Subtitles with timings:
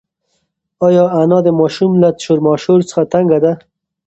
[0.85, 3.53] ایا انا د ماشوم له شور ماشور څخه تنگه ده؟